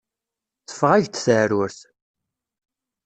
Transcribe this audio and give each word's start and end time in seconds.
Teffeɣ-ak-d 0.67 1.15
teεrurt. 1.17 1.79